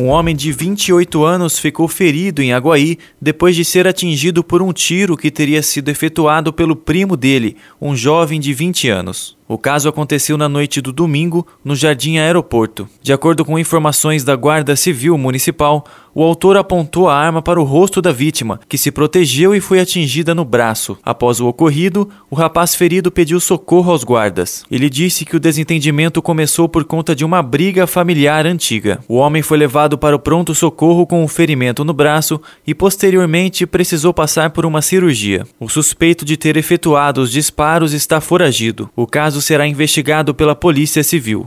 Um 0.00 0.10
homem 0.10 0.36
de 0.36 0.52
28 0.52 1.24
anos 1.24 1.58
ficou 1.58 1.88
ferido 1.88 2.40
em 2.40 2.52
Aguaí 2.52 2.98
depois 3.20 3.56
de 3.56 3.64
ser 3.64 3.84
atingido 3.84 4.44
por 4.44 4.62
um 4.62 4.72
tiro 4.72 5.16
que 5.16 5.28
teria 5.28 5.60
sido 5.60 5.88
efetuado 5.88 6.52
pelo 6.52 6.76
primo 6.76 7.16
dele, 7.16 7.56
um 7.80 7.96
jovem 7.96 8.38
de 8.38 8.54
20 8.54 8.88
anos. 8.88 9.37
O 9.48 9.56
caso 9.56 9.88
aconteceu 9.88 10.36
na 10.36 10.46
noite 10.46 10.82
do 10.82 10.92
domingo 10.92 11.46
no 11.64 11.74
Jardim 11.74 12.18
Aeroporto. 12.18 12.86
De 13.00 13.14
acordo 13.14 13.46
com 13.46 13.58
informações 13.58 14.22
da 14.22 14.36
Guarda 14.36 14.76
Civil 14.76 15.16
Municipal, 15.16 15.86
o 16.14 16.22
autor 16.22 16.56
apontou 16.56 17.08
a 17.08 17.14
arma 17.14 17.40
para 17.40 17.60
o 17.60 17.64
rosto 17.64 18.02
da 18.02 18.10
vítima, 18.10 18.58
que 18.68 18.76
se 18.76 18.90
protegeu 18.90 19.54
e 19.54 19.60
foi 19.60 19.78
atingida 19.78 20.34
no 20.34 20.44
braço. 20.44 20.98
Após 21.02 21.40
o 21.40 21.46
ocorrido, 21.46 22.10
o 22.28 22.34
rapaz 22.34 22.74
ferido 22.74 23.10
pediu 23.10 23.38
socorro 23.38 23.92
aos 23.92 24.02
guardas. 24.02 24.64
Ele 24.70 24.90
disse 24.90 25.24
que 25.24 25.36
o 25.36 25.40
desentendimento 25.40 26.20
começou 26.20 26.68
por 26.68 26.84
conta 26.84 27.14
de 27.14 27.24
uma 27.24 27.40
briga 27.40 27.86
familiar 27.86 28.46
antiga. 28.46 28.98
O 29.08 29.14
homem 29.14 29.42
foi 29.42 29.56
levado 29.56 29.96
para 29.96 30.16
o 30.16 30.18
pronto-socorro 30.18 31.06
com 31.06 31.22
um 31.22 31.28
ferimento 31.28 31.84
no 31.84 31.94
braço 31.94 32.40
e 32.66 32.74
posteriormente 32.74 33.64
precisou 33.64 34.12
passar 34.12 34.50
por 34.50 34.66
uma 34.66 34.82
cirurgia. 34.82 35.46
O 35.60 35.68
suspeito 35.68 36.24
de 36.24 36.36
ter 36.36 36.56
efetuado 36.56 37.22
os 37.22 37.30
disparos 37.30 37.94
está 37.94 38.20
foragido. 38.20 38.90
O 38.96 39.06
caso 39.06 39.37
caso 39.38 39.42
será 39.42 39.66
investigado 39.66 40.34
pela 40.34 40.54
Polícia 40.54 41.02
Civil. 41.02 41.46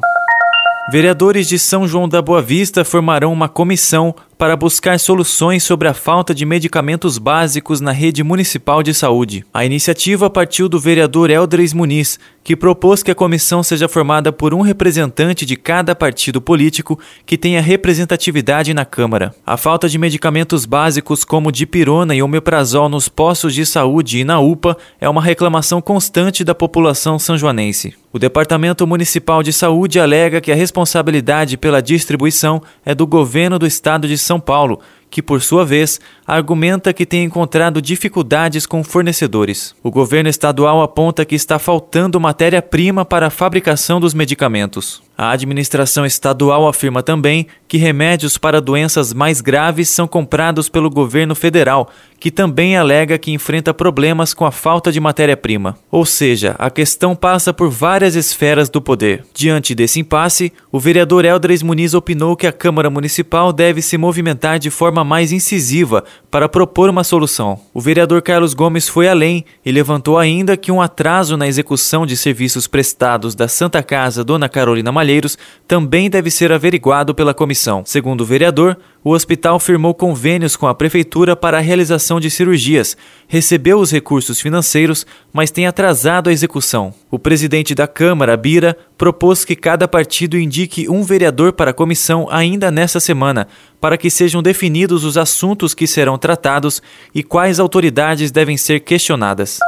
Vereadores 0.91 1.47
de 1.47 1.59
São 1.59 1.87
João 1.87 2.07
da 2.07 2.21
Boa 2.21 2.41
Vista 2.41 2.83
formarão 2.83 3.31
uma 3.31 3.47
comissão 3.47 4.15
para 4.41 4.57
buscar 4.57 4.99
soluções 4.99 5.63
sobre 5.63 5.87
a 5.87 5.93
falta 5.93 6.33
de 6.33 6.47
medicamentos 6.47 7.19
básicos 7.19 7.79
na 7.79 7.91
rede 7.91 8.23
municipal 8.23 8.81
de 8.81 8.91
saúde. 8.91 9.45
A 9.53 9.63
iniciativa 9.63 10.31
partiu 10.31 10.67
do 10.67 10.79
vereador 10.79 11.29
Eldres 11.29 11.73
Muniz, 11.73 12.17
que 12.43 12.55
propôs 12.55 13.03
que 13.03 13.11
a 13.11 13.15
comissão 13.15 13.61
seja 13.61 13.87
formada 13.87 14.31
por 14.31 14.51
um 14.51 14.61
representante 14.61 15.45
de 15.45 15.55
cada 15.55 15.93
partido 15.93 16.41
político 16.41 16.99
que 17.23 17.37
tenha 17.37 17.61
representatividade 17.61 18.73
na 18.73 18.83
Câmara. 18.83 19.31
A 19.45 19.57
falta 19.57 19.87
de 19.87 19.99
medicamentos 19.99 20.65
básicos 20.65 21.23
como 21.23 21.51
dipirona 21.51 22.15
e 22.15 22.23
omeprazol 22.23 22.89
nos 22.89 23.07
postos 23.07 23.53
de 23.53 23.63
saúde 23.63 24.19
e 24.19 24.23
na 24.23 24.39
UPA 24.39 24.75
é 24.99 25.07
uma 25.07 25.21
reclamação 25.21 25.79
constante 25.81 26.43
da 26.43 26.55
população 26.55 27.19
sanjoanense. 27.19 27.93
O 28.13 28.19
Departamento 28.19 28.85
Municipal 28.85 29.41
de 29.41 29.53
Saúde 29.53 29.97
alega 29.97 30.41
que 30.41 30.51
a 30.51 30.55
responsabilidade 30.55 31.55
pela 31.55 31.81
distribuição 31.81 32.61
é 32.85 32.93
do 32.93 33.07
governo 33.07 33.57
do 33.57 33.65
estado 33.65 34.05
de 34.05 34.17
São 34.17 34.30
são 34.31 34.39
Paulo, 34.39 34.79
que, 35.09 35.21
por 35.21 35.41
sua 35.41 35.65
vez, 35.65 35.99
argumenta 36.25 36.93
que 36.93 37.05
tem 37.05 37.25
encontrado 37.25 37.81
dificuldades 37.81 38.65
com 38.65 38.81
fornecedores. 38.81 39.75
O 39.83 39.91
governo 39.91 40.29
estadual 40.29 40.81
aponta 40.81 41.25
que 41.25 41.35
está 41.35 41.59
faltando 41.59 42.17
matéria-prima 42.17 43.03
para 43.03 43.27
a 43.27 43.29
fabricação 43.29 43.99
dos 43.99 44.13
medicamentos. 44.13 45.03
A 45.21 45.29
administração 45.29 46.03
estadual 46.03 46.67
afirma 46.67 47.03
também 47.03 47.45
que 47.67 47.77
remédios 47.77 48.39
para 48.39 48.59
doenças 48.59 49.13
mais 49.13 49.39
graves 49.39 49.87
são 49.87 50.07
comprados 50.07 50.67
pelo 50.67 50.89
governo 50.89 51.35
federal, 51.35 51.91
que 52.19 52.31
também 52.31 52.75
alega 52.75 53.19
que 53.19 53.31
enfrenta 53.31 53.71
problemas 53.71 54.33
com 54.33 54.45
a 54.47 54.51
falta 54.51 54.91
de 54.91 54.99
matéria-prima. 54.99 55.77
Ou 55.91 56.07
seja, 56.07 56.55
a 56.57 56.71
questão 56.71 57.15
passa 57.15 57.53
por 57.53 57.69
várias 57.69 58.15
esferas 58.15 58.67
do 58.67 58.81
poder. 58.81 59.23
Diante 59.31 59.75
desse 59.75 59.99
impasse, 59.99 60.51
o 60.71 60.79
vereador 60.79 61.23
Eldres 61.23 61.61
Muniz 61.61 61.93
opinou 61.93 62.35
que 62.35 62.47
a 62.47 62.51
Câmara 62.51 62.89
Municipal 62.89 63.53
deve 63.53 63.81
se 63.81 63.99
movimentar 63.99 64.57
de 64.57 64.71
forma 64.71 65.03
mais 65.03 65.31
incisiva 65.31 66.03
para 66.31 66.49
propor 66.49 66.89
uma 66.89 67.03
solução. 67.03 67.59
O 67.75 67.79
vereador 67.79 68.23
Carlos 68.23 68.55
Gomes 68.55 68.89
foi 68.89 69.07
além 69.07 69.45
e 69.63 69.71
levantou 69.71 70.17
ainda 70.17 70.57
que 70.57 70.71
um 70.71 70.81
atraso 70.81 71.37
na 71.37 71.47
execução 71.47 72.07
de 72.07 72.17
serviços 72.17 72.65
prestados 72.65 73.35
da 73.35 73.47
Santa 73.47 73.83
Casa 73.83 74.23
Dona 74.23 74.49
Carolina 74.49 74.91
Malheiros 75.11 75.37
também 75.67 76.09
deve 76.09 76.31
ser 76.31 76.51
averiguado 76.51 77.13
pela 77.13 77.33
comissão. 77.33 77.83
Segundo 77.85 78.21
o 78.21 78.25
vereador, 78.25 78.77
o 79.03 79.11
hospital 79.11 79.59
firmou 79.59 79.93
convênios 79.93 80.55
com 80.55 80.67
a 80.67 80.75
prefeitura 80.75 81.35
para 81.35 81.57
a 81.57 81.61
realização 81.61 82.19
de 82.19 82.29
cirurgias, 82.29 82.95
recebeu 83.27 83.79
os 83.79 83.91
recursos 83.91 84.39
financeiros, 84.39 85.05
mas 85.33 85.51
tem 85.51 85.67
atrasado 85.67 86.29
a 86.29 86.33
execução. 86.33 86.93
O 87.09 87.19
presidente 87.19 87.75
da 87.75 87.87
Câmara, 87.87 88.37
Bira, 88.37 88.77
propôs 88.97 89.43
que 89.43 89.55
cada 89.55 89.87
partido 89.87 90.37
indique 90.37 90.89
um 90.89 91.03
vereador 91.03 91.51
para 91.51 91.71
a 91.71 91.73
comissão 91.73 92.27
ainda 92.29 92.71
nesta 92.71 92.99
semana, 92.99 93.47
para 93.81 93.97
que 93.97 94.09
sejam 94.09 94.41
definidos 94.41 95.03
os 95.03 95.17
assuntos 95.17 95.73
que 95.73 95.87
serão 95.87 96.17
tratados 96.17 96.81
e 97.13 97.21
quais 97.23 97.59
autoridades 97.59 98.31
devem 98.31 98.55
ser 98.55 98.81
questionadas. 98.81 99.59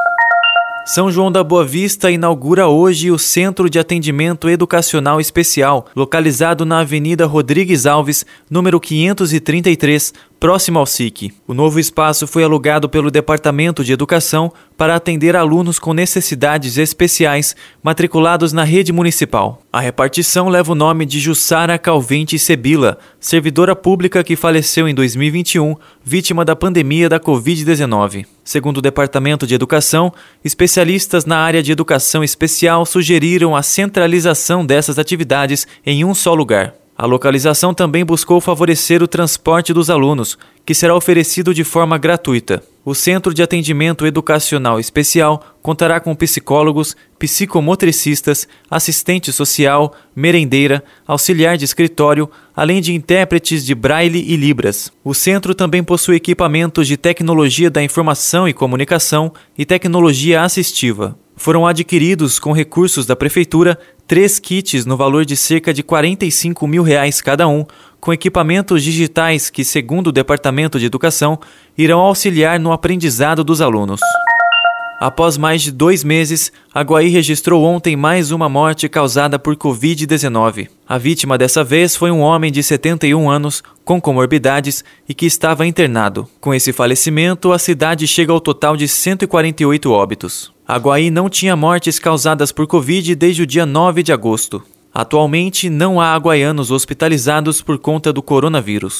São 0.86 1.10
João 1.10 1.32
da 1.32 1.42
Boa 1.42 1.66
Vista 1.66 2.12
inaugura 2.12 2.68
hoje 2.68 3.10
o 3.10 3.18
Centro 3.18 3.70
de 3.70 3.80
Atendimento 3.80 4.50
Educacional 4.50 5.22
Especial, 5.22 5.86
localizado 5.96 6.66
na 6.66 6.80
Avenida 6.80 7.26
Rodrigues 7.26 7.86
Alves, 7.86 8.26
número 8.50 8.82
533, 8.82 10.14
próximo 10.44 10.78
ao 10.78 10.86
SIC. 10.86 11.32
O 11.48 11.54
novo 11.54 11.80
espaço 11.80 12.28
foi 12.28 12.44
alugado 12.44 12.90
pelo 12.90 13.10
Departamento 13.10 13.82
de 13.82 13.94
Educação 13.94 14.52
para 14.76 14.94
atender 14.94 15.38
alunos 15.38 15.80
com 15.80 15.94
necessidades 15.94 16.78
especiais 16.78 17.56
matriculados 17.82 18.52
na 18.52 18.66
rede 18.66 18.92
municipal. 18.92 19.62
A 19.72 19.80
repartição 19.80 20.50
leva 20.50 20.74
o 20.74 20.76
nome 20.76 21.06
de 21.06 21.18
Jussara 21.18 21.80
Calvente 21.80 22.38
Sebila, 22.38 22.98
servidora 23.22 23.74
pública 23.74 24.22
que 24.22 24.36
faleceu 24.36 24.86
em 24.86 24.94
2021, 24.94 25.78
vítima 26.04 26.44
da 26.44 26.58
pandemia 26.58 27.08
da 27.08 27.22
Covid-19. 27.22 28.26
Segundo 28.44 28.80
o 28.80 28.82
Departamento 28.82 29.48
de 29.48 29.56
Educação, 29.56 30.12
especialistas 30.44 31.24
na 31.24 31.38
área 31.38 31.64
de 31.64 31.72
educação 31.72 32.22
especial 32.22 32.86
sugeriram 32.86 33.56
a 33.56 33.64
centralização 33.64 34.66
dessas 34.66 35.00
atividades 35.00 35.66
em 35.86 36.04
um 36.04 36.14
só 36.14 36.34
lugar. 36.34 36.83
A 37.04 37.06
localização 37.06 37.74
também 37.74 38.06
buscou 38.06 38.40
favorecer 38.40 39.04
o 39.04 39.10
transporte 39.10 39.74
dos 39.74 39.90
alunos, 39.90 40.38
que 40.66 40.74
será 40.74 40.96
oferecido 40.96 41.54
de 41.54 41.62
forma 41.62 41.98
gratuita. 41.98 42.64
O 42.86 42.96
Centro 42.96 43.34
de 43.34 43.44
Atendimento 43.44 44.08
Educacional 44.08 44.80
Especial 44.80 45.44
contará 45.62 46.00
com 46.00 46.16
psicólogos, 46.16 46.96
psicomotricistas, 47.20 48.48
assistente 48.72 49.34
social, 49.34 49.94
merendeira, 50.16 50.82
auxiliar 51.06 51.58
de 51.58 51.66
escritório, 51.66 52.32
além 52.56 52.82
de 52.82 52.94
intérpretes 52.94 53.66
de 53.66 53.76
braille 53.76 54.24
e 54.26 54.38
libras. 54.38 54.90
O 55.04 55.14
centro 55.14 55.54
também 55.54 55.84
possui 55.84 56.16
equipamentos 56.16 56.88
de 56.88 56.96
tecnologia 56.96 57.70
da 57.70 57.84
informação 57.84 58.48
e 58.48 58.54
comunicação 58.54 59.34
e 59.58 59.66
tecnologia 59.66 60.42
assistiva. 60.42 61.18
Foram 61.36 61.66
adquiridos 61.66 62.40
com 62.40 62.52
recursos 62.52 63.06
da 63.06 63.16
prefeitura 63.16 63.78
três 64.08 64.40
kits 64.40 64.86
no 64.86 64.96
valor 64.96 65.26
de 65.26 65.36
cerca 65.36 65.74
de 65.74 65.82
45 65.82 66.68
mil 66.68 66.84
reais 66.84 67.22
cada 67.22 67.48
um, 67.48 67.66
com 68.00 68.14
equipamentos 68.14 68.84
digitais 68.84 69.50
que, 69.50 69.64
segundo 69.64 70.08
o 70.08 70.12
Departamento 70.12 70.80
de 70.80 70.86
Educação, 70.86 71.40
irão 71.78 72.00
auxiliar 72.00 72.60
no 72.60 72.72
aprendizado 72.72 73.44
dos 73.44 73.62
alunos. 73.62 74.02
Após 75.04 75.36
mais 75.38 75.62
de 75.62 75.70
dois 75.70 76.02
meses, 76.02 76.50
Aguaí 76.74 77.10
registrou 77.10 77.64
ontem 77.64 77.94
mais 77.94 78.32
uma 78.32 78.48
morte 78.48 78.88
causada 78.88 79.38
por 79.38 79.54
Covid-19. 79.56 80.70
A 80.88 80.98
vítima 80.98 81.38
dessa 81.38 81.62
vez 81.62 81.94
foi 81.94 82.10
um 82.10 82.22
homem 82.22 82.50
de 82.50 82.64
71 82.64 83.30
anos, 83.30 83.62
com 83.84 84.00
comorbidades 84.00 84.82
e 85.10 85.14
que 85.14 85.26
estava 85.26 85.68
internado. 85.68 86.26
Com 86.40 86.54
esse 86.54 86.72
falecimento, 86.72 87.52
a 87.52 87.60
cidade 87.60 88.08
chega 88.08 88.32
ao 88.32 88.40
total 88.40 88.78
de 88.78 88.88
148 88.88 89.92
óbitos. 89.92 90.54
Aguaí 90.74 91.12
não 91.12 91.30
tinha 91.30 91.56
mortes 91.56 92.00
causadas 92.00 92.52
por 92.52 92.66
Covid 92.66 93.14
desde 93.14 93.44
o 93.44 93.46
dia 93.46 93.64
9 93.64 94.02
de 94.02 94.12
agosto. 94.12 94.64
Atualmente, 94.92 95.70
não 95.70 96.02
há 96.02 96.16
aguaianos 96.16 96.72
hospitalizados 96.72 97.62
por 97.62 97.78
conta 97.78 98.12
do 98.12 98.24
coronavírus. 98.24 99.00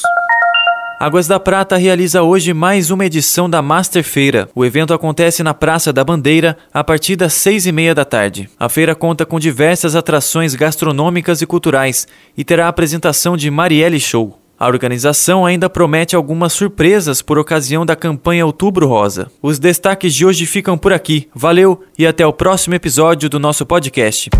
Águas 1.00 1.26
da 1.26 1.40
Prata 1.40 1.76
realiza 1.76 2.22
hoje 2.22 2.54
mais 2.54 2.92
uma 2.92 3.04
edição 3.04 3.50
da 3.50 3.60
Master 3.60 4.04
Feira. 4.04 4.48
O 4.54 4.64
evento 4.64 4.94
acontece 4.94 5.42
na 5.42 5.52
Praça 5.52 5.92
da 5.92 6.04
Bandeira 6.04 6.56
a 6.72 6.84
partir 6.84 7.16
das 7.16 7.34
seis 7.34 7.66
e 7.66 7.72
meia 7.72 7.92
da 7.92 8.04
tarde. 8.04 8.48
A 8.56 8.68
feira 8.68 8.94
conta 8.94 9.26
com 9.26 9.40
diversas 9.40 9.96
atrações 9.96 10.54
gastronômicas 10.54 11.42
e 11.42 11.46
culturais 11.46 12.06
e 12.38 12.44
terá 12.44 12.66
a 12.66 12.68
apresentação 12.68 13.36
de 13.36 13.50
Marielle 13.50 13.98
Show. 13.98 14.43
A 14.64 14.66
organização 14.66 15.44
ainda 15.44 15.68
promete 15.68 16.16
algumas 16.16 16.54
surpresas 16.54 17.20
por 17.20 17.38
ocasião 17.38 17.84
da 17.84 17.94
campanha 17.94 18.46
Outubro 18.46 18.88
Rosa. 18.88 19.30
Os 19.42 19.58
destaques 19.58 20.14
de 20.14 20.24
hoje 20.24 20.46
ficam 20.46 20.78
por 20.78 20.90
aqui. 20.90 21.28
Valeu 21.34 21.82
e 21.98 22.06
até 22.06 22.26
o 22.26 22.32
próximo 22.32 22.74
episódio 22.74 23.28
do 23.28 23.38
nosso 23.38 23.66
podcast. 23.66 24.30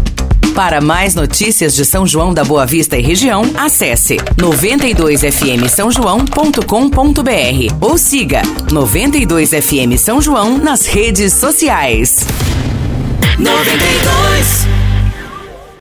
Para 0.54 0.80
mais 0.80 1.14
notícias 1.14 1.74
de 1.74 1.84
São 1.84 2.06
João 2.06 2.32
da 2.32 2.42
Boa 2.42 2.64
Vista 2.64 2.96
e 2.96 3.02
região, 3.02 3.42
acesse 3.54 4.16
92fm 4.38 5.68
São 5.68 5.90
João.com.br 5.90 7.76
ou 7.82 7.98
siga 7.98 8.40
92fm 8.70 9.98
São 9.98 10.22
João 10.22 10.56
nas 10.56 10.86
redes 10.86 11.34
sociais. 11.34 12.24
92 13.38 14.83